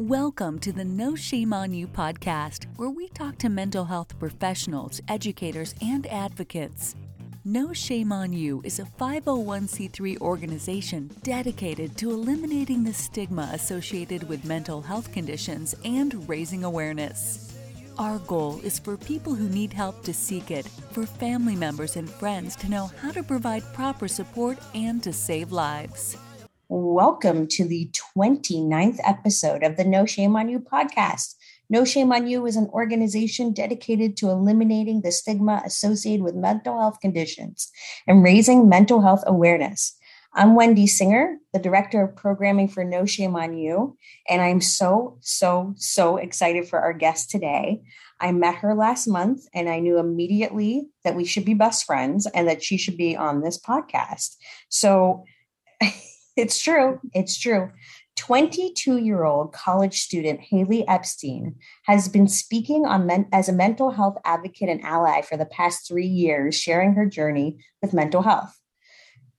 [0.00, 5.02] Welcome to the No Shame on You podcast, where we talk to mental health professionals,
[5.08, 6.96] educators, and advocates.
[7.44, 14.46] No Shame on You is a 501c3 organization dedicated to eliminating the stigma associated with
[14.46, 17.54] mental health conditions and raising awareness.
[17.98, 22.08] Our goal is for people who need help to seek it, for family members and
[22.08, 26.16] friends to know how to provide proper support and to save lives.
[26.72, 27.90] Welcome to the
[28.22, 31.34] 29th episode of the No Shame on You podcast.
[31.68, 36.78] No Shame on You is an organization dedicated to eliminating the stigma associated with mental
[36.78, 37.72] health conditions
[38.06, 39.96] and raising mental health awareness.
[40.32, 45.18] I'm Wendy Singer, the director of programming for No Shame on You, and I'm so,
[45.22, 47.82] so, so excited for our guest today.
[48.20, 52.28] I met her last month and I knew immediately that we should be best friends
[52.32, 54.36] and that she should be on this podcast.
[54.68, 55.24] So,
[56.40, 57.00] it's true.
[57.12, 57.70] It's true.
[58.16, 63.90] 22 year old college student Haley Epstein has been speaking on men- as a mental
[63.90, 68.59] health advocate and ally for the past three years, sharing her journey with mental health.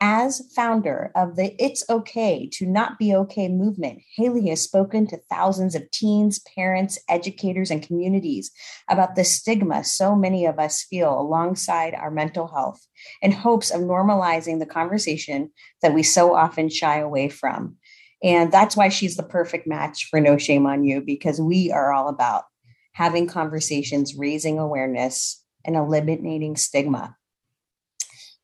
[0.04, 5.22] As founder of the It's Okay to Not Be Okay movement, Haley has spoken to
[5.30, 8.50] thousands of teens, parents, educators, and communities
[8.90, 12.84] about the stigma so many of us feel alongside our mental health
[13.22, 15.52] in hopes of normalizing the conversation
[15.84, 17.76] that we so often shy away from.
[18.24, 21.94] And that's why she's the perfect match for No Shame on You, because we are
[21.94, 22.46] all about
[22.94, 27.16] having conversations, raising awareness, and eliminating stigma.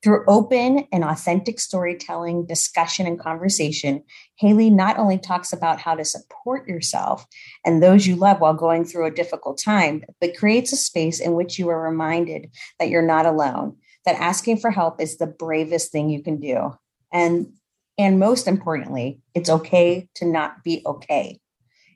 [0.03, 4.03] Through open and authentic storytelling, discussion, and conversation,
[4.36, 7.26] Haley not only talks about how to support yourself
[7.66, 11.34] and those you love while going through a difficult time, but creates a space in
[11.34, 13.75] which you are reminded that you're not alone,
[14.06, 16.73] that asking for help is the bravest thing you can do.
[17.12, 17.53] And
[17.98, 21.40] and most importantly, it's okay to not be okay.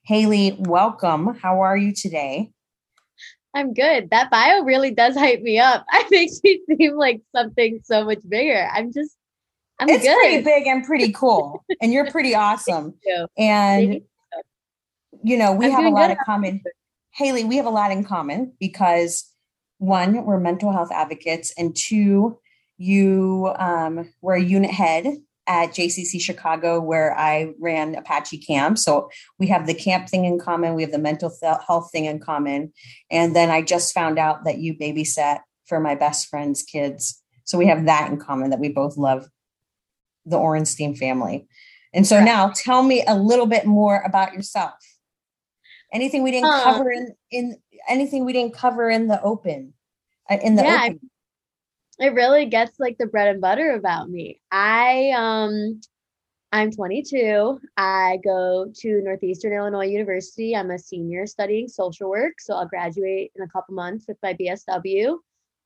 [0.04, 1.36] Haley, welcome.
[1.36, 2.52] How are you today?
[3.54, 4.10] I'm good.
[4.12, 5.86] That bio really does hype me up.
[5.94, 8.70] It makes me seem like something so much bigger.
[8.74, 9.16] I'm just,
[9.80, 10.18] I'm it's good.
[10.20, 12.96] pretty big and pretty cool, and you're pretty awesome.
[13.06, 13.28] You.
[13.38, 14.02] And you.
[15.24, 16.62] you know, we I'm have a lot in common.
[17.14, 19.30] Haley, we have a lot in common because
[19.80, 22.40] one, we're mental health advocates, and two,
[22.78, 25.18] you um, were a unit head
[25.48, 28.78] at JCC Chicago, where I ran Apachi Camp.
[28.78, 29.10] So
[29.40, 30.76] we have the camp thing in common.
[30.76, 31.32] We have the mental
[31.66, 32.72] health thing in common.
[33.10, 37.22] And then I just found out that you babysat for my best friend's kids.
[37.44, 39.28] So we have that in common that we both love
[40.26, 41.48] the Orenstein family.
[41.94, 42.26] And so Correct.
[42.26, 44.74] now tell me a little bit more about yourself.
[45.92, 47.58] Anything we didn't Um, cover in, in
[47.90, 49.74] anything we didn't cover in the open,
[50.30, 51.11] uh, in the Yeah, open.
[52.00, 54.42] It really gets like the bread and butter about me.
[54.52, 55.82] I um
[56.54, 57.60] I'm 22.
[57.78, 60.56] I go to Northeastern Illinois University.
[60.56, 64.34] I'm a senior studying social work, so I'll graduate in a couple months with my
[64.34, 65.18] BSW.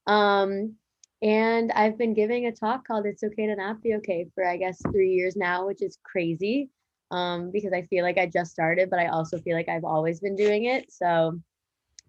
[0.06, 0.76] Um,
[1.24, 4.58] and I've been giving a talk called "It's Okay to Not Be Okay" for I
[4.58, 6.70] guess three years now, which is crazy
[7.12, 10.20] um, because I feel like I just started, but I also feel like I've always
[10.20, 10.92] been doing it.
[10.92, 11.40] So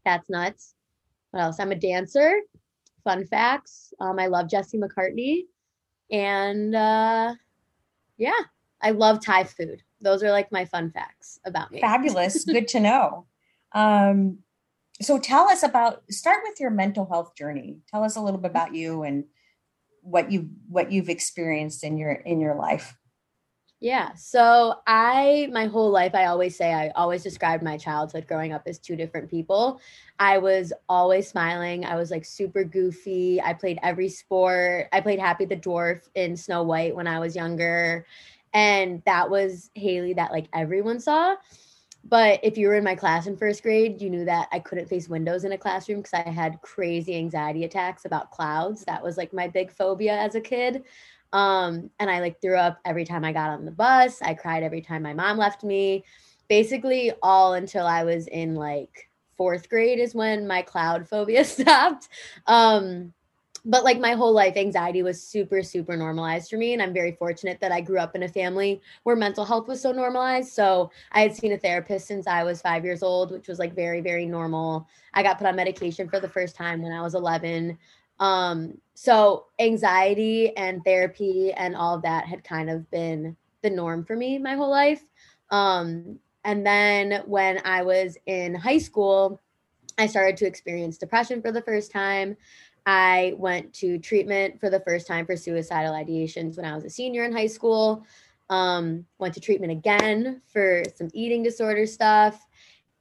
[0.04, 0.74] that's nuts.
[1.30, 1.60] What else?
[1.60, 2.40] I'm a dancer.
[3.06, 3.94] Fun facts.
[4.00, 5.42] Um, I love Jesse McCartney,
[6.10, 7.34] and uh,
[8.18, 8.32] yeah,
[8.82, 9.80] I love Thai food.
[10.00, 11.80] Those are like my fun facts about me.
[11.80, 12.44] Fabulous.
[12.46, 13.26] Good to know.
[13.70, 14.38] Um,
[15.00, 17.78] so tell us about start with your mental health journey.
[17.88, 19.24] Tell us a little bit about you and
[20.02, 22.96] what you what you've experienced in your in your life.
[23.80, 24.14] Yeah.
[24.14, 28.62] So I, my whole life, I always say, I always described my childhood growing up
[28.66, 29.80] as two different people.
[30.18, 31.84] I was always smiling.
[31.84, 33.40] I was like super goofy.
[33.40, 34.86] I played every sport.
[34.92, 38.06] I played Happy the Dwarf in Snow White when I was younger.
[38.54, 41.36] And that was Haley that like everyone saw.
[42.08, 44.88] But if you were in my class in first grade, you knew that I couldn't
[44.88, 48.84] face windows in a classroom because I had crazy anxiety attacks about clouds.
[48.84, 50.84] That was like my big phobia as a kid.
[51.32, 54.22] Um, and I like threw up every time I got on the bus.
[54.22, 56.04] I cried every time my mom left me.
[56.48, 62.08] Basically, all until I was in like fourth grade is when my cloud phobia stopped.
[62.46, 63.12] Um,
[63.68, 66.72] but like my whole life, anxiety was super, super normalized for me.
[66.72, 69.80] And I'm very fortunate that I grew up in a family where mental health was
[69.80, 70.52] so normalized.
[70.52, 73.74] So I had seen a therapist since I was five years old, which was like
[73.74, 74.86] very, very normal.
[75.14, 77.76] I got put on medication for the first time when I was 11.
[78.18, 84.04] Um, so anxiety and therapy and all of that had kind of been the norm
[84.04, 85.04] for me my whole life.
[85.50, 89.40] Um, and then when I was in high school,
[89.98, 92.36] I started to experience depression for the first time.
[92.86, 96.90] I went to treatment for the first time for suicidal ideations when I was a
[96.90, 98.06] senior in high school.
[98.48, 102.45] Um, went to treatment again for some eating disorder stuff.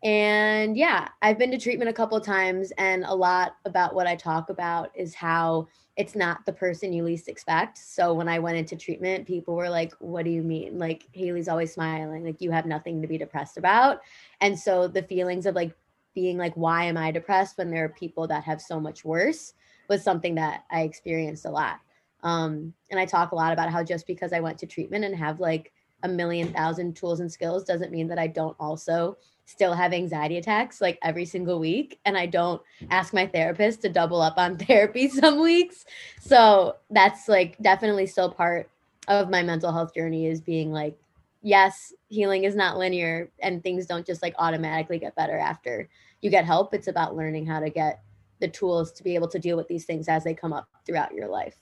[0.04, 4.16] And yeah, I've been to treatment a couple times, and a lot about what I
[4.16, 7.78] talk about is how it's not the person you least expect.
[7.78, 10.78] So when I went into treatment, people were like, What do you mean?
[10.78, 14.02] Like, Haley's always smiling, like, you have nothing to be depressed about.
[14.42, 15.74] And so the feelings of like
[16.14, 19.54] being like, Why am I depressed when there are people that have so much worse
[19.90, 21.80] was something that I experienced a lot.
[22.24, 25.16] Um, and I talk a lot about how just because I went to treatment and
[25.16, 25.72] have like
[26.04, 30.38] a million thousand tools and skills doesn't mean that I don't also still have anxiety
[30.38, 32.88] attacks like every single week and I don't hmm.
[32.90, 35.86] ask my therapist to double up on therapy some weeks.
[36.20, 38.70] So that's like definitely still part
[39.08, 40.98] of my mental health journey is being like
[41.46, 45.88] yes, healing is not linear and things don't just like automatically get better after
[46.22, 46.74] you get help.
[46.74, 48.02] It's about learning how to get
[48.40, 51.14] the tools to be able to deal with these things as they come up throughout
[51.14, 51.56] your life.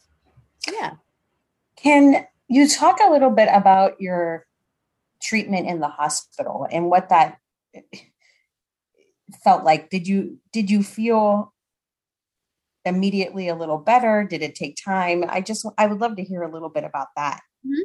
[0.72, 0.94] Yeah.
[1.76, 4.48] Can you talk a little bit about your
[5.22, 7.40] treatment in the hospital and what that
[9.44, 9.90] felt like?
[9.90, 11.54] Did you did you feel
[12.86, 14.26] immediately a little better?
[14.30, 15.24] Did it take time?
[15.28, 17.42] I just I would love to hear a little bit about that.
[17.66, 17.84] Mm-hmm.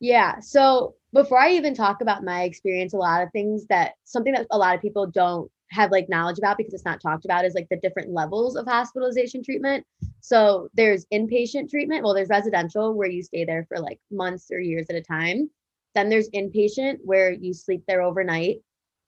[0.00, 0.40] Yeah.
[0.40, 4.46] So before I even talk about my experience, a lot of things that something that
[4.50, 7.54] a lot of people don't have like knowledge about because it's not talked about is
[7.54, 9.84] like the different levels of hospitalization treatment.
[10.20, 12.04] So there's inpatient treatment.
[12.04, 15.50] Well, there's residential where you stay there for like months or years at a time.
[15.96, 18.58] Then there's inpatient where you sleep there overnight.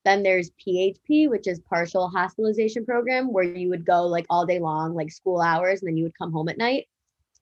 [0.06, 4.58] Then there's PHP, which is partial hospitalization program where you would go like all day
[4.58, 6.86] long, like school hours, and then you would come home at night.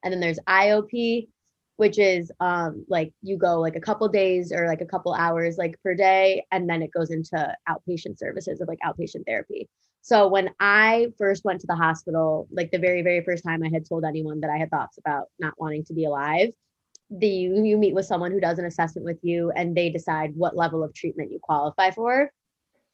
[0.03, 1.29] And then there's IOP,
[1.77, 5.59] which is um like you go like a couple days or like a couple hours
[5.59, 9.69] like per day and then it goes into outpatient services of like outpatient therapy
[10.01, 13.69] so when i first went to the hospital like the very very first time i
[13.69, 16.51] had told anyone that i had thoughts about not wanting to be alive
[17.11, 20.57] the you, meet with someone who does an assessment with you and they decide what
[20.57, 22.31] level of treatment you qualify for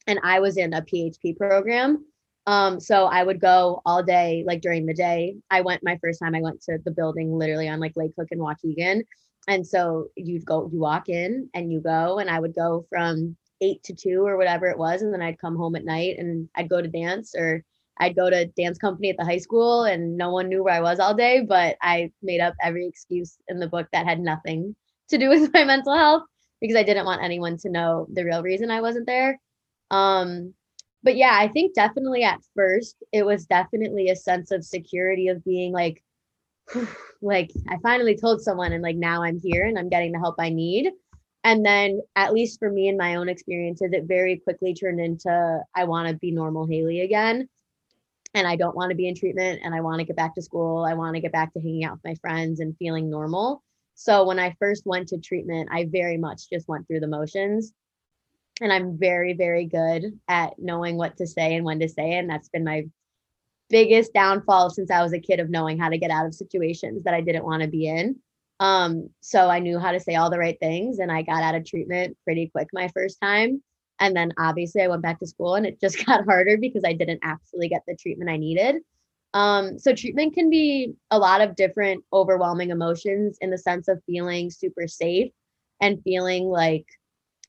[0.07, 2.05] and i was in a php program
[2.45, 5.37] um, so I would go all day, like during the day.
[5.49, 8.27] I went my first time I went to the building literally on like Lake Cook
[8.31, 9.03] and Waukegan.
[9.47, 13.37] And so you'd go, you walk in and you go, and I would go from
[13.61, 15.01] eight to two or whatever it was.
[15.01, 17.63] And then I'd come home at night and I'd go to dance or
[17.99, 20.81] I'd go to dance company at the high school and no one knew where I
[20.81, 24.75] was all day, but I made up every excuse in the book that had nothing
[25.09, 26.23] to do with my mental health
[26.61, 29.39] because I didn't want anyone to know the real reason I wasn't there.
[29.91, 30.53] Um,
[31.03, 35.43] but yeah, I think definitely at first it was definitely a sense of security of
[35.43, 36.01] being like,
[37.21, 40.35] like I finally told someone and like now I'm here and I'm getting the help
[40.39, 40.91] I need.
[41.43, 45.61] And then at least for me and my own experiences, it very quickly turned into
[45.75, 47.49] I want to be normal Haley again.
[48.33, 50.41] And I don't want to be in treatment and I want to get back to
[50.41, 50.85] school.
[50.85, 53.63] I want to get back to hanging out with my friends and feeling normal.
[53.95, 57.73] So when I first went to treatment, I very much just went through the motions
[58.61, 62.13] and I'm very, very good at knowing what to say and when to say.
[62.13, 62.85] And that's been my
[63.69, 67.03] biggest downfall since I was a kid of knowing how to get out of situations
[67.03, 68.17] that I didn't want to be in.
[68.59, 71.55] Um, so I knew how to say all the right things and I got out
[71.55, 73.61] of treatment pretty quick my first time.
[74.03, 76.93] And then obviously I went back to school and it just got harder because I
[76.93, 78.81] didn't actually get the treatment I needed.
[79.33, 84.03] Um, so treatment can be a lot of different overwhelming emotions in the sense of
[84.05, 85.31] feeling super safe
[85.81, 86.85] and feeling like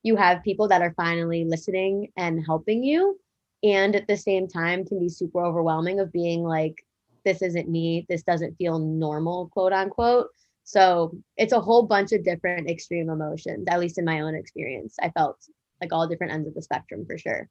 [0.05, 3.19] you have people that are finally listening and helping you.
[3.65, 6.77] And at the same time can be super overwhelming of being like
[7.25, 8.07] this isn't me.
[8.09, 10.29] This doesn't feel normal quote unquote.
[10.63, 14.97] So it's a whole bunch of different extreme emotions at least in my own experience
[15.03, 15.37] i felt
[15.81, 17.49] like all different ends of the spectrum for sure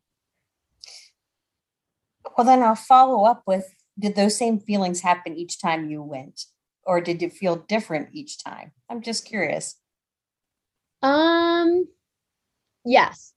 [2.38, 6.46] well then i'll follow up with did those same feelings happen each time you went
[6.86, 9.76] or did it feel different each time i'm just curious
[11.02, 11.86] um
[12.86, 13.34] Yes.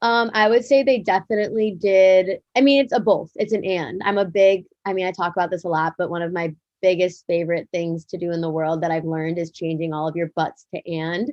[0.00, 2.40] Um, I would say they definitely did.
[2.56, 3.30] I mean, it's a both.
[3.36, 4.02] It's an and.
[4.04, 6.54] I'm a big, I mean, I talk about this a lot, but one of my
[6.80, 10.16] biggest favorite things to do in the world that I've learned is changing all of
[10.16, 11.30] your buts to and.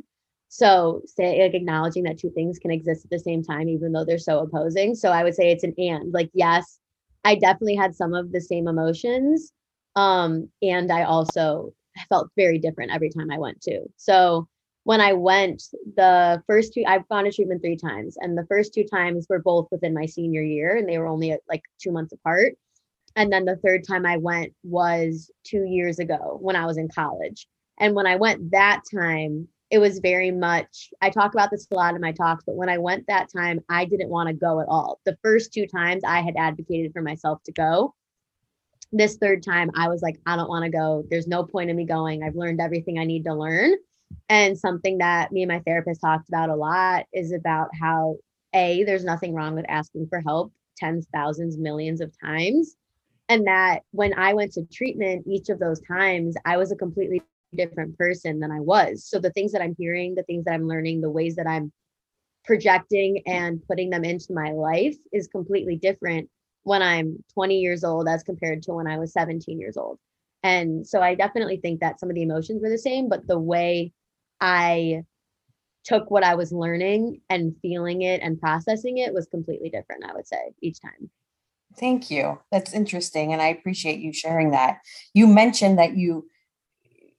[0.50, 4.04] So say like acknowledging that two things can exist at the same time, even though
[4.04, 4.96] they're so opposing.
[4.96, 6.12] So I would say it's an and.
[6.12, 6.80] Like, yes,
[7.24, 9.54] I definitely had some of the same emotions.
[9.96, 11.74] Um, and I also
[12.10, 13.82] felt very different every time I went to.
[13.98, 14.48] So
[14.84, 15.62] when I went,
[15.96, 19.40] the first two, I've gone to treatment three times, and the first two times were
[19.40, 22.54] both within my senior year, and they were only like two months apart.
[23.16, 26.88] And then the third time I went was two years ago when I was in
[26.88, 27.48] college.
[27.80, 31.76] And when I went that time, it was very much, I talk about this a
[31.76, 34.60] lot in my talks, but when I went that time, I didn't want to go
[34.62, 35.00] at all.
[35.06, 37.94] The first two times I had advocated for myself to go.
[38.92, 41.04] This third time, I was like, I don't want to go.
[41.10, 42.24] There's no point in me going.
[42.24, 43.74] I've learned everything I need to learn
[44.30, 48.18] And something that me and my therapist talked about a lot is about how
[48.56, 52.76] A, there's nothing wrong with asking for help tens, thousands, millions of times.
[53.28, 57.22] And that when I went to treatment, each of those times, I was a completely
[57.56, 59.06] different person than I was.
[59.06, 61.72] So the things that I'm hearing, the things that I'm learning, the ways that I'm
[62.46, 66.30] projecting and putting them into my life is completely different
[66.64, 70.00] when I'm 20 years old as compared to when I was 17 years old.
[70.44, 73.40] And so I definitely think that some of the emotions were the same, but the
[73.40, 73.92] way
[74.40, 75.04] I
[75.84, 80.14] took what I was learning and feeling it and processing it was completely different, I
[80.14, 81.10] would say, each time.
[81.78, 82.40] Thank you.
[82.52, 83.32] That's interesting.
[83.32, 84.80] And I appreciate you sharing that.
[85.14, 86.28] You mentioned that you,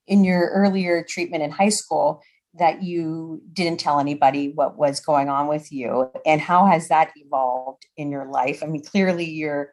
[0.07, 2.23] in your earlier treatment in high school,
[2.55, 6.11] that you didn't tell anybody what was going on with you.
[6.27, 8.63] And how has that evolved in your life?
[8.63, 9.73] I mean, clearly you're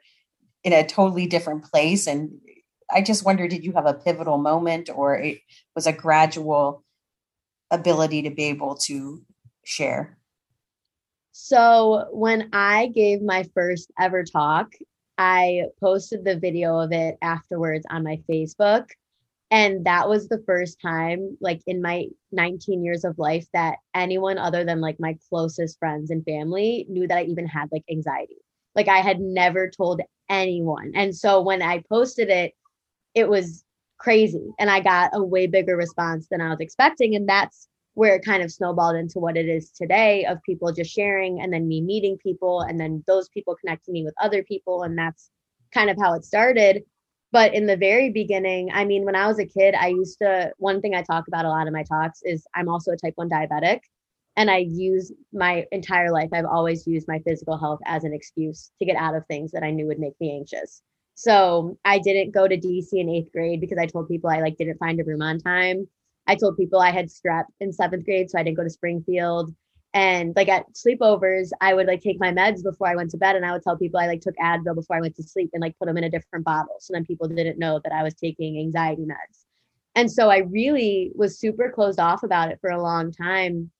[0.63, 2.07] in a totally different place.
[2.07, 2.39] And
[2.91, 5.39] I just wonder did you have a pivotal moment or it
[5.75, 6.83] was a gradual
[7.71, 9.23] ability to be able to
[9.65, 10.17] share?
[11.31, 14.73] So, when I gave my first ever talk,
[15.17, 18.87] I posted the video of it afterwards on my Facebook.
[19.49, 24.37] And that was the first time, like in my 19 years of life, that anyone
[24.37, 28.37] other than like my closest friends and family knew that I even had like anxiety.
[28.75, 30.91] Like I had never told anyone.
[30.95, 32.53] And so when I posted it,
[33.15, 33.63] it was
[33.97, 34.49] crazy.
[34.59, 37.15] And I got a way bigger response than I was expecting.
[37.15, 40.93] And that's where it kind of snowballed into what it is today of people just
[40.93, 44.83] sharing and then me meeting people and then those people connecting me with other people.
[44.83, 45.31] And that's
[45.73, 46.83] kind of how it started.
[47.31, 50.51] But in the very beginning, I mean, when I was a kid, I used to,
[50.57, 53.13] one thing I talk about a lot in my talks is I'm also a type
[53.15, 53.79] 1 diabetic.
[54.37, 58.71] And I use my entire life, I've always used my physical health as an excuse
[58.79, 60.83] to get out of things that I knew would make me anxious.
[61.15, 64.57] So I didn't go to DC in eighth grade because I told people I like
[64.57, 65.87] didn't find a room on time.
[66.27, 69.51] I told people I had strep in seventh grade, so I didn't go to Springfield.
[69.97, 73.35] And like at sleepovers, I would like take my meds before I went to bed,
[73.35, 75.61] and I would tell people I like took Advil before I went to sleep and
[75.61, 76.75] like put them in a different bottle.
[76.79, 79.45] So then people didn't know that I was taking anxiety meds.
[79.95, 83.71] And so I really was super closed off about it for a long time.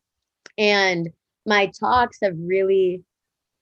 [0.57, 1.09] And
[1.45, 3.03] my talks have really,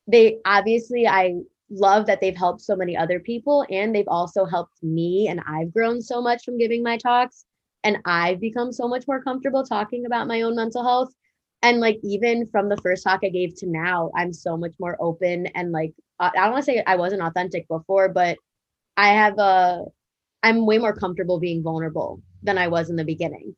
[0.07, 1.35] they obviously, I
[1.69, 5.73] love that they've helped so many other people and they've also helped me and I've
[5.73, 7.43] grown so much from giving my talks
[7.83, 11.11] and I've become so much more comfortable talking about my own mental health
[11.65, 14.97] and like even from the first talk I gave to now I'm so much more
[15.01, 18.37] open and like I don't want to say I wasn't authentic before but
[18.97, 19.85] I have a
[20.43, 23.55] I'm way more comfortable being vulnerable than I was in the beginning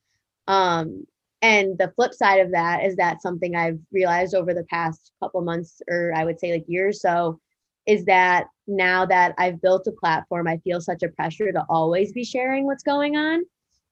[0.48, 1.06] um
[1.42, 5.42] and the flip side of that is that something I've realized over the past couple
[5.42, 7.40] months or I would say like years so
[7.88, 12.12] is that now that I've built a platform, I feel such a pressure to always
[12.12, 13.44] be sharing what's going on.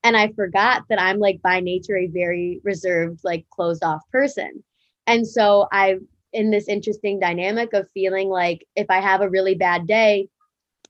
[0.06, 4.64] And I forgot that I'm like by nature a very reserved, like closed off person.
[5.08, 5.98] And so I
[6.32, 10.30] in this interesting dynamic of feeling like if I have a really bad day,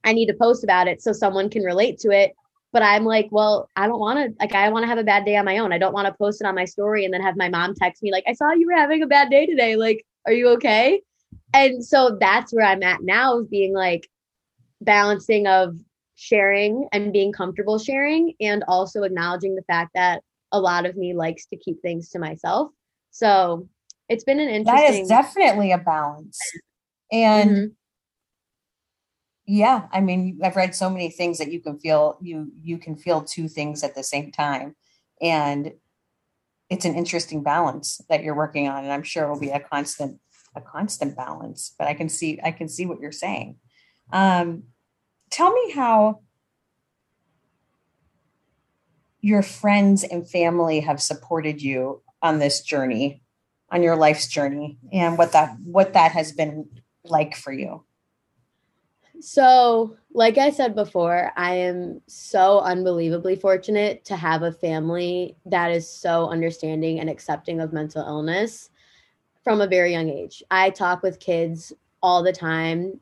[0.03, 2.33] I need to post about it so someone can relate to it.
[2.73, 5.23] But I'm like, well, I don't want to, like, I want to have a bad
[5.23, 5.71] day on my own.
[5.71, 8.03] I don't want to post it on my story and then have my mom text
[8.03, 9.77] me, like, I saw you were having a bad day today.
[9.77, 11.01] Like, are you okay?
[11.55, 14.09] and so that's where i'm at now of being like
[14.81, 15.75] balancing of
[16.15, 21.13] sharing and being comfortable sharing and also acknowledging the fact that a lot of me
[21.13, 22.71] likes to keep things to myself.
[23.11, 23.67] So
[24.09, 26.39] it's been an interesting that is definitely a balance.
[27.11, 27.65] And mm-hmm.
[29.45, 32.95] yeah i mean i've read so many things that you can feel you you can
[32.95, 34.75] feel two things at the same time.
[35.21, 35.73] And
[36.69, 39.59] it's an interesting balance that you're working on and i'm sure it will be a
[39.59, 40.19] constant
[40.55, 43.57] a constant balance but i can see i can see what you're saying.
[44.11, 44.63] Um,
[45.29, 46.21] tell me how
[49.21, 53.21] your friends and family have supported you on this journey
[53.71, 56.67] on your life's journey and what that what that has been
[57.03, 57.83] like for you
[59.19, 65.71] so like i said before i am so unbelievably fortunate to have a family that
[65.71, 68.69] is so understanding and accepting of mental illness
[69.45, 70.43] from a very young age.
[70.51, 72.99] I talk with kids all the time,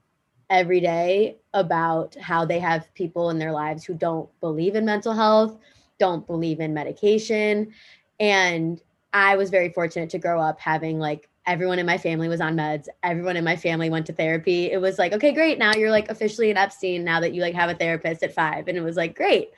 [0.53, 5.11] every day, about how they have people in their lives who don't believe in mental
[5.11, 5.57] health,
[5.97, 7.73] don't believe in medication.
[8.19, 8.79] And
[9.13, 12.55] I was very fortunate to grow up having like everyone in my family was on
[12.55, 12.87] meds.
[13.01, 14.71] Everyone in my family went to therapy.
[14.71, 15.57] It was like, okay, great.
[15.57, 18.67] Now you're like officially an Epstein now that you like have a therapist at five.
[18.67, 19.51] And it was like, great.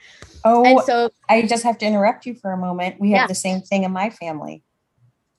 [0.45, 3.01] Oh, and so I just have to interrupt you for a moment.
[3.01, 3.27] We have yeah.
[3.27, 4.63] the same thing in my family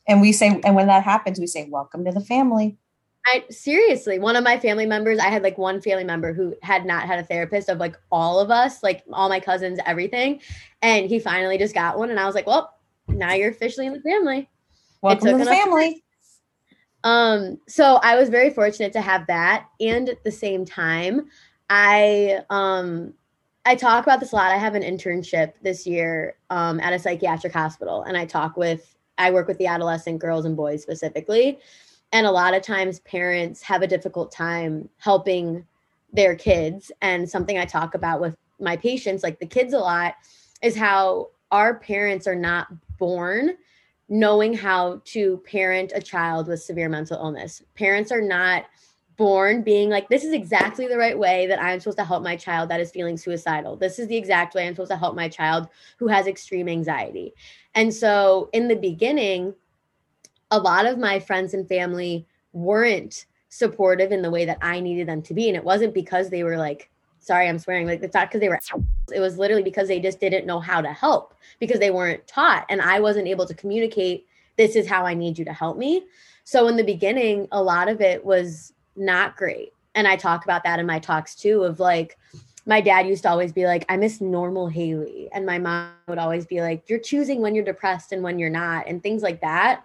[0.07, 2.77] and we say and when that happens we say welcome to the family
[3.27, 6.87] I seriously, one of my family members, I had like one family member who had
[6.87, 10.41] not had a therapist of like all of us, like all my cousins, everything.
[10.81, 12.11] And he finally just got one.
[12.11, 12.75] And I was like, well,
[13.09, 14.49] now you're officially in the family.
[15.03, 16.03] Welcome to the family.
[17.05, 19.69] Um, so I was very fortunate to have that.
[19.81, 21.29] And at the same time,
[21.71, 23.15] I um
[23.67, 24.53] I talk about this a lot.
[24.53, 28.97] I have an internship this year um, at a psychiatric hospital, and I talk with,
[29.19, 31.59] I work with the adolescent girls and boys specifically.
[32.13, 35.67] And a lot of times, parents have a difficult time helping
[36.13, 36.93] their kids.
[37.03, 40.15] And something I talk about with my patients, like the kids a lot,
[40.63, 43.57] is how our parents are not born
[44.09, 47.63] knowing how to parent a child with severe mental illness.
[47.75, 48.67] Parents are not
[49.17, 52.37] born being like, this is exactly the right way that I'm supposed to help my
[52.37, 53.77] child that is feeling suicidal.
[53.77, 57.33] This is the exact way I'm supposed to help my child who has extreme anxiety.
[57.75, 59.55] And so in the beginning,
[60.51, 65.09] a lot of my friends and family weren't supportive in the way that I needed
[65.09, 65.49] them to be.
[65.49, 68.49] And it wasn't because they were like, sorry, I'm swearing, like it's not because they
[68.49, 68.61] were,
[69.13, 72.67] it was literally because they just didn't know how to help because they weren't taught.
[72.69, 74.27] And I wasn't able to communicate,
[74.57, 76.05] this is how I need you to help me.
[76.45, 79.73] So in the beginning, a lot of it was not great.
[79.95, 82.17] And I talk about that in my talks too of like,
[82.67, 85.29] my dad used to always be like, I miss normal Haley.
[85.33, 88.51] And my mom would always be like, you're choosing when you're depressed and when you're
[88.51, 89.85] not, and things like that.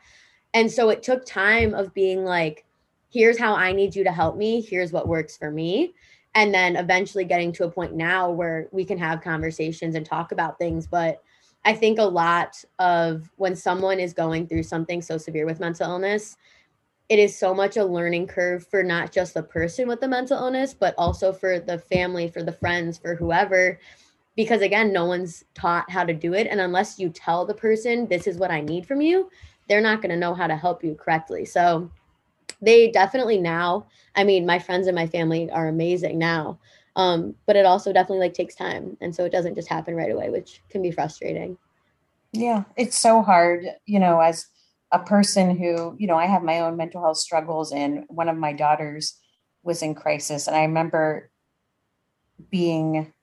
[0.54, 2.66] And so it took time of being like,
[3.10, 4.62] here's how I need you to help me.
[4.62, 5.94] Here's what works for me.
[6.34, 10.32] And then eventually getting to a point now where we can have conversations and talk
[10.32, 10.88] about things.
[10.88, 11.22] But
[11.66, 15.90] I think a lot of when someone is going through something so severe with mental
[15.90, 16.38] illness,
[17.10, 20.38] it is so much a learning curve for not just the person with the mental
[20.38, 23.78] illness, but also for the family, for the friends, for whoever.
[24.38, 26.48] Because again, no one's taught how to do it.
[26.48, 29.30] And unless you tell the person, this is what I need from you,
[29.72, 31.46] they're not going to know how to help you correctly.
[31.46, 31.90] So
[32.62, 33.86] they definitely now,
[34.18, 36.60] I mean, my friends and my family are amazing now.
[36.98, 38.98] Um, but it also definitely like takes time.
[39.00, 41.58] And so it doesn't just happen right away, which can be frustrating.
[42.34, 44.46] Yeah, it's so hard, you know, as
[44.92, 48.36] a person who, you know, I have my own mental health struggles, and one of
[48.36, 49.18] my daughters
[49.64, 50.48] was in crisis.
[50.48, 51.32] And I remember
[52.50, 53.14] being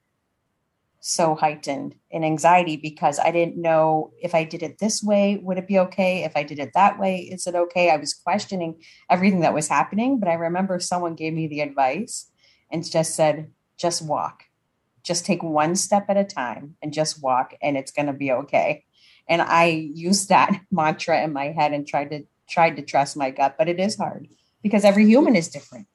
[0.99, 5.57] so heightened in anxiety because I didn't know if I did it this way, would
[5.57, 6.23] it be okay?
[6.23, 7.89] If I did it that way, is it okay?
[7.89, 10.19] I was questioning everything that was happening.
[10.19, 12.29] But I remember someone gave me the advice
[12.71, 14.43] and just said, just walk,
[15.03, 18.31] just take one step at a time and just walk, and it's going to be
[18.31, 18.85] okay
[19.29, 23.29] and i used that mantra in my head and tried to tried to trust my
[23.29, 24.27] gut but it is hard
[24.61, 25.87] because every human is different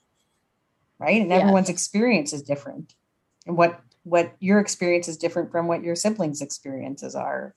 [0.98, 2.94] right and everyone's experience is different
[3.46, 7.54] and what what your experience is different from what your siblings experiences are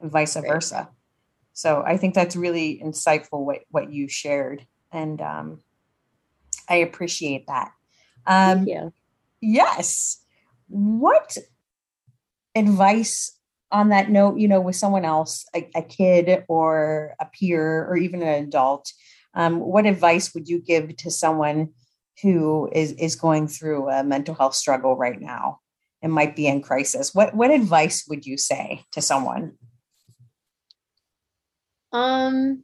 [0.00, 0.46] and vice right.
[0.46, 0.88] versa.
[1.52, 5.60] So i think that's really insightful what, what you shared and um,
[6.68, 7.72] i appreciate that.
[8.26, 8.66] Um,
[9.40, 10.22] yes.
[10.68, 11.36] What
[12.54, 13.32] advice
[13.70, 17.96] on that note, you know, with someone else, a, a kid or a peer or
[17.96, 18.92] even an adult,
[19.34, 21.70] um, what advice would you give to someone
[22.22, 25.60] who is is going through a mental health struggle right now
[26.02, 27.14] and might be in crisis?
[27.14, 29.52] What what advice would you say to someone?
[31.92, 32.62] Um,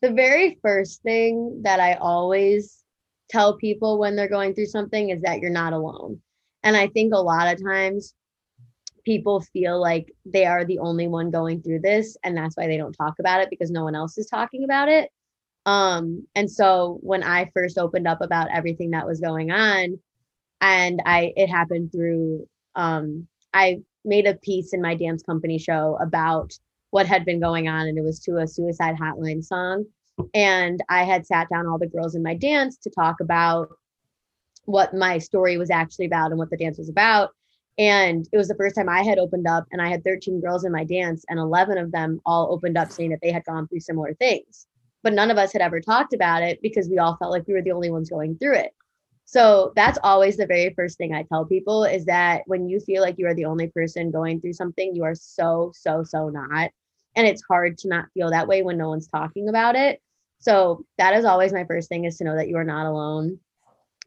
[0.00, 2.82] the very first thing that I always
[3.30, 6.20] tell people when they're going through something is that you're not alone.
[6.62, 8.14] And I think a lot of times
[9.04, 12.76] people feel like they are the only one going through this and that's why they
[12.76, 15.10] don't talk about it because no one else is talking about it
[15.66, 19.98] um and so when i first opened up about everything that was going on
[20.60, 25.96] and i it happened through um i made a piece in my dance company show
[26.00, 26.52] about
[26.90, 29.84] what had been going on and it was to a suicide hotline song
[30.34, 33.68] and i had sat down all the girls in my dance to talk about
[34.66, 37.30] what my story was actually about and what the dance was about
[37.78, 40.64] and it was the first time I had opened up, and I had 13 girls
[40.64, 43.66] in my dance, and 11 of them all opened up saying that they had gone
[43.66, 44.66] through similar things.
[45.02, 47.54] But none of us had ever talked about it because we all felt like we
[47.54, 48.74] were the only ones going through it.
[49.24, 53.02] So that's always the very first thing I tell people is that when you feel
[53.02, 56.70] like you are the only person going through something, you are so, so, so not.
[57.16, 60.00] And it's hard to not feel that way when no one's talking about it.
[60.38, 63.38] So that is always my first thing is to know that you are not alone.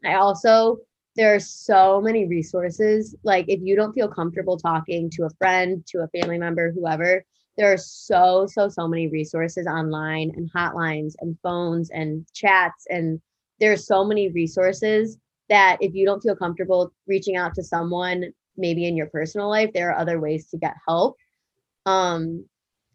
[0.04, 0.78] I also
[1.18, 3.16] there are so many resources.
[3.24, 7.24] Like if you don't feel comfortable talking to a friend, to a family member, whoever,
[7.56, 12.86] there are so, so, so many resources online and hotlines and phones and chats.
[12.88, 13.20] And
[13.60, 15.18] there's so many resources
[15.48, 18.24] that if you don't feel comfortable reaching out to someone,
[18.56, 21.16] maybe in your personal life, there are other ways to get help.
[21.86, 22.44] Um,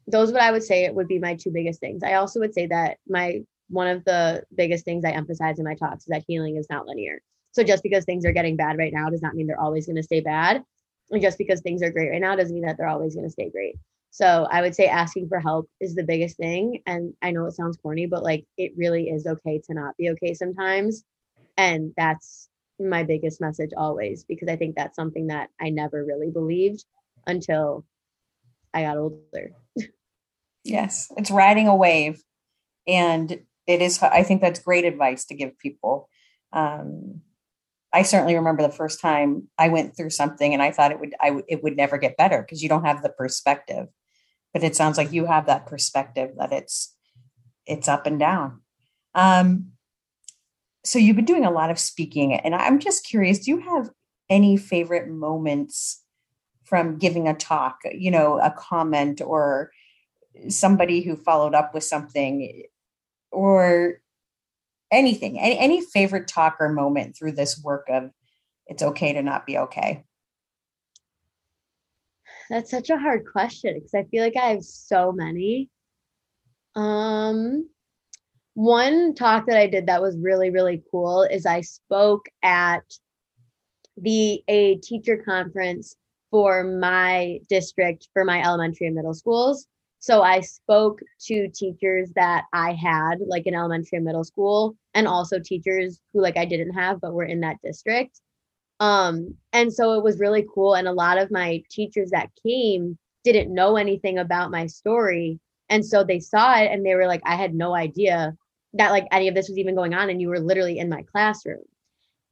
[0.07, 2.03] those what I would say it would be my two biggest things.
[2.03, 5.75] I also would say that my one of the biggest things I emphasize in my
[5.75, 7.21] talks is that healing is not linear.
[7.51, 9.95] So just because things are getting bad right now does not mean they're always going
[9.95, 10.63] to stay bad.
[11.11, 13.31] And just because things are great right now doesn't mean that they're always going to
[13.31, 13.75] stay great.
[14.13, 16.83] So I would say asking for help is the biggest thing.
[16.85, 20.11] And I know it sounds corny, but like it really is okay to not be
[20.11, 21.03] okay sometimes.
[21.57, 22.47] And that's
[22.79, 26.85] my biggest message always, because I think that's something that I never really believed
[27.25, 27.85] until
[28.71, 29.53] I got older.
[30.63, 32.21] yes, it's riding a wave.
[32.85, 33.31] And
[33.65, 36.07] it is, I think that's great advice to give people.
[36.51, 37.21] Um,
[37.91, 41.15] I certainly remember the first time I went through something and I thought it would,
[41.19, 43.87] I it would never get better because you don't have the perspective.
[44.53, 46.95] But it sounds like you have that perspective that it's,
[47.65, 48.61] it's up and down.
[49.15, 49.71] Um,
[50.85, 53.39] so you've been doing a lot of speaking, and I'm just curious.
[53.39, 53.89] Do you have
[54.29, 56.03] any favorite moments
[56.63, 57.79] from giving a talk?
[57.91, 59.71] You know, a comment or
[60.49, 62.63] somebody who followed up with something,
[63.31, 64.01] or
[64.91, 68.11] anything, any, any favorite talk or moment through this work of
[68.67, 70.03] it's okay to not be okay?
[72.53, 75.71] That's such a hard question because I feel like I have so many.
[76.75, 77.67] Um,
[78.53, 82.83] one talk that I did that was really, really cool is I spoke at
[83.97, 85.95] the a teacher conference
[86.29, 89.65] for my district for my elementary and middle schools.
[89.97, 95.07] So I spoke to teachers that I had, like in elementary and middle school, and
[95.07, 98.21] also teachers who like I didn't have but were in that district.
[98.83, 100.73] Um, and so it was really cool.
[100.75, 105.39] And a lot of my teachers that came didn't know anything about my story.
[105.69, 108.35] And so they saw it and they were like, I had no idea
[108.73, 110.09] that like any of this was even going on.
[110.09, 111.63] And you were literally in my classroom.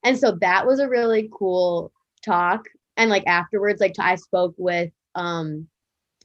[0.03, 2.65] And so that was a really cool talk.
[2.97, 5.69] And like afterwards, like I spoke with um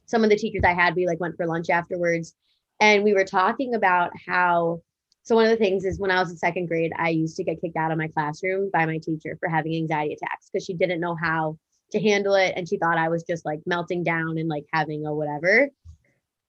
[0.07, 2.35] some of the teachers I had, we like went for lunch afterwards
[2.81, 4.81] and we were talking about how
[5.27, 7.43] so one of the things is when I was in second grade, I used to
[7.43, 10.73] get kicked out of my classroom by my teacher for having anxiety attacks because she
[10.73, 11.57] didn't know how
[11.91, 15.05] to handle it and she thought I was just like melting down and like having
[15.05, 15.67] a whatever.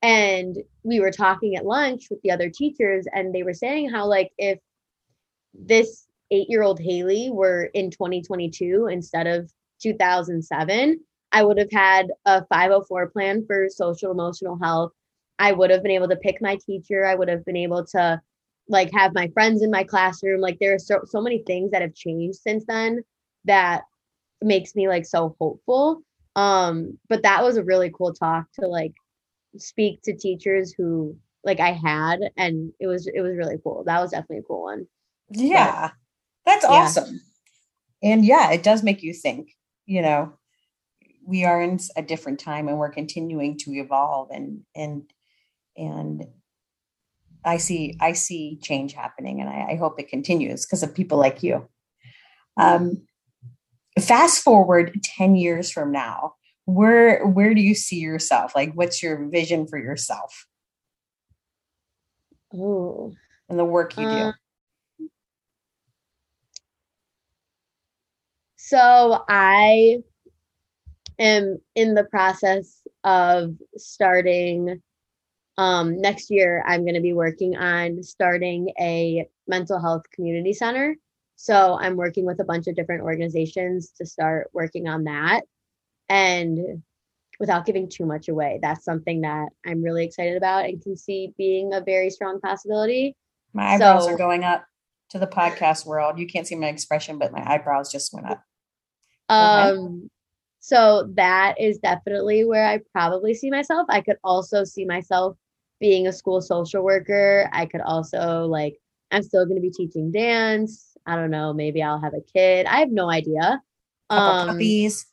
[0.00, 4.06] And we were talking at lunch with the other teachers and they were saying how
[4.06, 4.60] like if
[5.52, 9.50] this 8-year-old Haley were in 2022 instead of
[9.82, 11.00] 2007,
[11.32, 14.92] I would have had a 504 plan for social emotional health.
[15.40, 17.04] I would have been able to pick my teacher.
[17.04, 18.22] I would have been able to
[18.68, 20.40] like have my friends in my classroom.
[20.40, 23.00] Like there are so, so many things that have changed since then
[23.44, 23.82] that
[24.42, 26.02] makes me like so hopeful.
[26.36, 28.92] Um, but that was a really cool talk to like
[29.56, 33.84] speak to teachers who like I had and it was it was really cool.
[33.86, 34.86] That was definitely a cool one.
[35.30, 35.88] Yeah.
[35.88, 35.92] But,
[36.44, 36.70] that's yeah.
[36.70, 37.20] awesome.
[38.02, 39.50] And yeah, it does make you think,
[39.86, 40.32] you know,
[41.26, 45.02] we are in a different time and we're continuing to evolve and and
[45.76, 46.24] and
[47.44, 51.18] I see I see change happening and I, I hope it continues because of people
[51.18, 51.68] like you.
[52.56, 53.06] Um,
[54.00, 58.52] fast forward 10 years from now, where where do you see yourself?
[58.54, 60.46] Like what's your vision for yourself?
[62.54, 63.14] Oh.
[63.48, 64.32] And the work you uh,
[64.98, 65.08] do.
[68.56, 69.98] So I
[71.18, 74.82] am in the process of starting
[75.58, 80.96] um, next year i'm going to be working on starting a mental health community center.
[81.36, 85.42] So i'm working with a bunch of different organizations to start working on that.
[86.08, 86.82] And
[87.38, 91.32] without giving too much away that's something that i'm really excited about and can see
[91.38, 93.14] being a very strong possibility.
[93.52, 94.64] My eyebrows so, are going up
[95.10, 96.18] to the podcast world.
[96.18, 98.42] You can't see my expression but my eyebrows just went up.
[99.28, 100.10] Um
[100.60, 103.86] so that is definitely where I probably see myself.
[103.88, 105.36] I could also see myself
[105.80, 107.48] being a school social worker.
[107.52, 108.78] I could also like
[109.10, 110.96] I'm still going to be teaching dance.
[111.06, 112.66] I don't know, maybe I'll have a kid.
[112.66, 113.62] I have no idea.
[114.10, 115.06] Um puppies.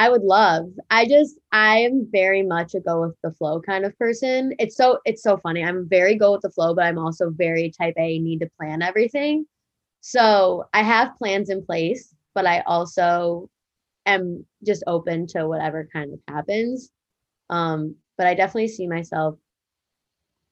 [0.00, 0.70] I would love.
[0.90, 4.54] I just I am very much a go with the flow kind of person.
[4.58, 5.62] It's so it's so funny.
[5.62, 8.80] I'm very go with the flow, but I'm also very type A, need to plan
[8.80, 9.46] everything.
[10.00, 13.50] So I have plans in place, but I also
[14.06, 16.90] am just open to whatever kind of happens.
[17.50, 19.36] Um, but I definitely see myself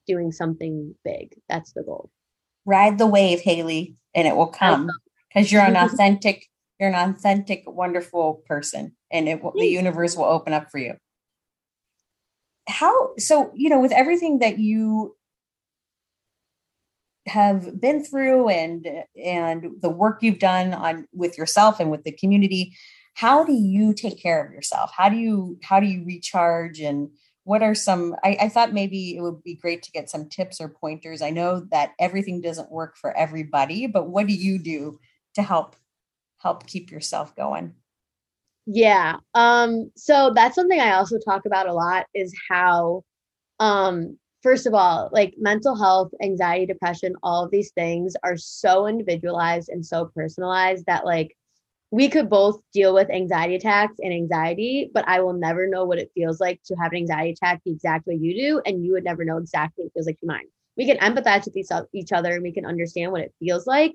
[0.09, 1.35] doing something big.
[1.49, 2.11] That's the goal.
[2.65, 4.91] Ride the wave, Haley, and it will come
[5.29, 6.47] because you're an authentic,
[6.81, 10.95] you're an authentic, wonderful person, and it will, the universe will open up for you.
[12.69, 13.53] How so?
[13.55, 15.17] You know, with everything that you
[17.29, 18.87] have been through and
[19.23, 22.77] and the work you've done on with yourself and with the community
[23.15, 27.11] how do you take care of yourself how do you how do you recharge and
[27.49, 30.61] what are some I, I, thought maybe it would be great to get some tips
[30.61, 35.01] or pointers i know that everything doesn't work for everybody but what do you do
[35.35, 35.75] to help
[36.43, 37.75] help keep yourself going
[38.71, 39.17] Yeah.
[39.33, 43.03] Um, so that's something I also talk about a lot is how
[43.61, 48.87] um first of all, like mental health, anxiety, depression, all of these things are so
[48.87, 51.35] individualized and so personalized that like
[51.91, 55.99] we could both deal with anxiety attacks and anxiety, but I will never know what
[55.99, 58.93] it feels like to have an anxiety attack the exact way you do, and you
[58.93, 60.47] would never know exactly what it feels like to mine.
[60.77, 63.95] We can empathize with each other and we can understand what it feels like.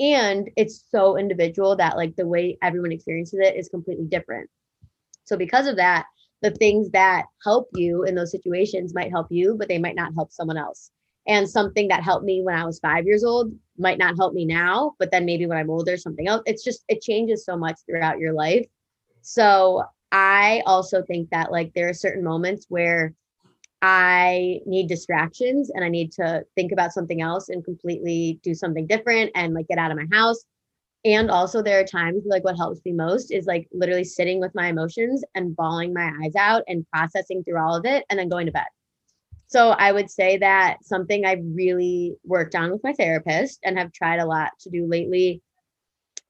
[0.00, 4.48] And it's so individual that like the way everyone experiences it is completely different.
[5.24, 6.06] So because of that,
[6.40, 10.14] the things that help you in those situations might help you, but they might not
[10.14, 10.90] help someone else.
[11.26, 14.44] And something that helped me when I was five years old might not help me
[14.44, 16.42] now, but then maybe when I'm older, something else.
[16.46, 18.66] It's just, it changes so much throughout your life.
[19.22, 23.14] So I also think that like there are certain moments where
[23.80, 28.86] I need distractions and I need to think about something else and completely do something
[28.86, 30.44] different and like get out of my house
[31.04, 34.54] and also there are times like what helps me most is like literally sitting with
[34.54, 38.28] my emotions and bawling my eyes out and processing through all of it and then
[38.28, 38.66] going to bed
[39.48, 43.92] so i would say that something i've really worked on with my therapist and have
[43.92, 45.42] tried a lot to do lately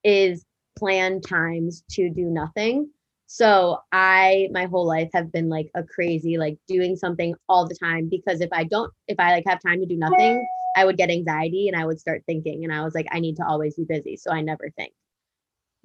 [0.04, 0.44] is
[0.78, 2.88] plan times to do nothing
[3.26, 7.74] so i my whole life have been like a crazy like doing something all the
[7.74, 10.42] time because if i don't if i like have time to do nothing
[10.78, 12.62] I would get anxiety and I would start thinking.
[12.62, 14.16] And I was like, I need to always be busy.
[14.16, 14.92] So I never think.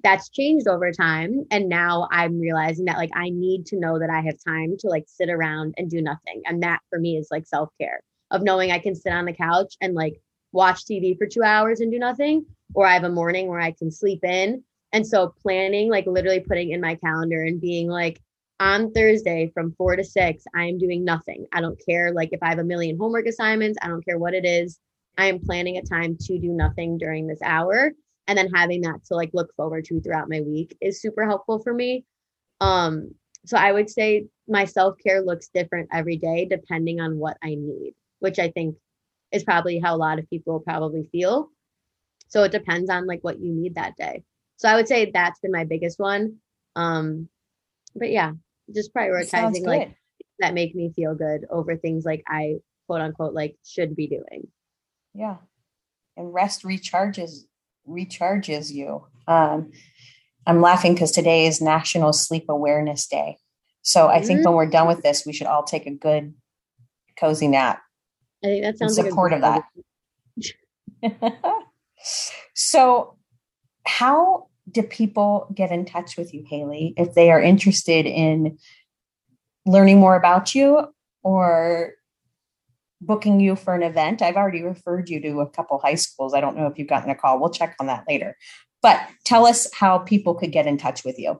[0.04, 1.46] That's changed over time.
[1.50, 4.88] And now I'm realizing that like I need to know that I have time to
[4.88, 6.42] like sit around and do nothing.
[6.46, 9.32] And that for me is like self care of knowing I can sit on the
[9.32, 10.20] couch and like
[10.52, 12.46] watch TV for two hours and do nothing.
[12.74, 14.62] Or I have a morning where I can sleep in.
[14.92, 18.20] And so planning, like literally putting in my calendar and being like,
[18.60, 21.46] on Thursday from four to six, I am doing nothing.
[21.52, 24.34] I don't care like if I have a million homework assignments, I don't care what
[24.34, 24.78] it is.
[25.18, 27.92] I am planning a time to do nothing during this hour.
[28.26, 31.58] And then having that to like look forward to throughout my week is super helpful
[31.62, 32.04] for me.
[32.60, 37.50] Um, so I would say my self-care looks different every day depending on what I
[37.50, 38.76] need, which I think
[39.32, 41.50] is probably how a lot of people probably feel.
[42.28, 44.22] So it depends on like what you need that day.
[44.56, 46.36] So I would say that's been my biggest one.
[46.76, 47.28] Um,
[47.94, 48.32] but yeah,
[48.74, 49.94] just prioritizing like
[50.38, 52.56] that make me feel good over things like I
[52.86, 54.48] quote unquote like should be doing.
[55.12, 55.36] Yeah.
[56.16, 57.44] And rest recharges
[57.88, 59.06] recharges you.
[59.26, 59.72] Um,
[60.46, 63.38] I'm laughing because today is National Sleep Awareness Day.
[63.82, 64.48] So I think mm-hmm.
[64.48, 66.34] when we're done with this, we should all take a good
[67.18, 67.82] cozy nap.
[68.42, 69.62] I think that sounds in support like of
[71.02, 71.38] that.
[72.54, 73.16] so
[73.86, 78.58] how do people get in touch with you, Haley, if they are interested in
[79.66, 80.86] learning more about you
[81.22, 81.92] or
[83.06, 84.22] booking you for an event?
[84.22, 86.34] I've already referred you to a couple high schools.
[86.34, 87.40] I don't know if you've gotten a call.
[87.40, 88.36] We'll check on that later.
[88.82, 91.38] But tell us how people could get in touch with you.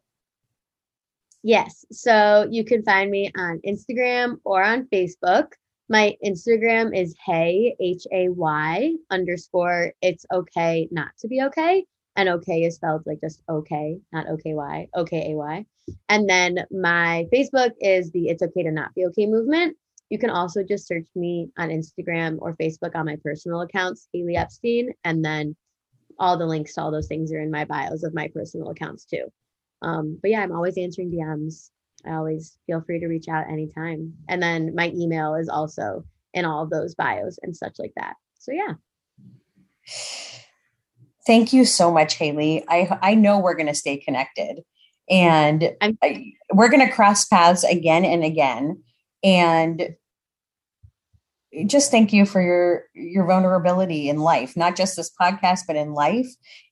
[1.42, 1.84] Yes.
[1.92, 5.48] So you can find me on Instagram or on Facebook.
[5.90, 11.84] My Instagram is hey, H A Y underscore it's okay not to be okay
[12.16, 15.66] and okay is spelled like just okay, not OKY, OKAY.
[16.08, 19.76] And then my Facebook is the It's Okay to Not Be Okay movement.
[20.10, 24.36] You can also just search me on Instagram or Facebook on my personal accounts, Haley
[24.36, 25.56] Epstein, and then
[26.18, 29.04] all the links to all those things are in my bios of my personal accounts
[29.04, 29.24] too.
[29.82, 31.70] Um, but yeah, I'm always answering DMs.
[32.06, 34.14] I always feel free to reach out anytime.
[34.28, 38.14] And then my email is also in all of those bios and such like that.
[38.38, 38.74] So yeah.
[41.26, 42.64] Thank you so much, Haley.
[42.68, 44.60] I I know we're going to stay connected,
[45.08, 48.82] and I, we're going to cross paths again and again.
[49.24, 49.96] And
[51.66, 55.92] just thank you for your your vulnerability in life, not just this podcast, but in
[55.92, 56.28] life.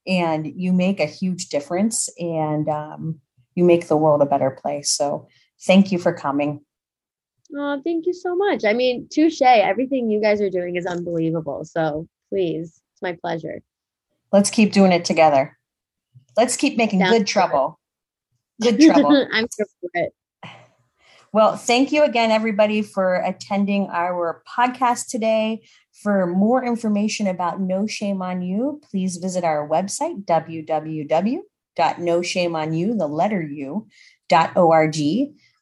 [0.07, 3.21] And you make a huge difference, and um,
[3.55, 4.91] you make the world a better place.
[4.91, 5.29] So
[5.63, 6.61] thank you for coming.
[7.57, 8.65] Oh, thank you so much.
[8.65, 9.43] I mean, touche.
[9.43, 11.65] Everything you guys are doing is unbelievable.
[11.65, 13.63] So please, it's my pleasure.
[14.33, 15.57] Let's keep doing it together.
[16.37, 17.79] Let's keep making Sounds good trouble.
[18.61, 19.27] Good trouble.
[19.33, 20.15] I'm here for it.
[21.35, 25.63] Well, thank you again, everybody, for attending our podcast today.
[26.03, 33.41] For more information about No Shame on You, please visit our website, www.noshameonyou, the letter
[33.41, 33.89] U,
[34.57, 34.97] .org.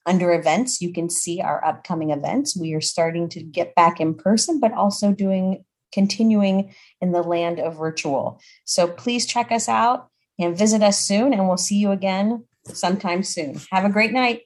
[0.07, 2.57] Under events, you can see our upcoming events.
[2.57, 7.61] We are starting to get back in person, but also doing continuing in the land
[7.61, 8.41] of virtual.
[8.65, 13.23] So please check us out and visit us soon, and we'll see you again sometime
[13.23, 13.61] soon.
[13.71, 14.41] Have a great night.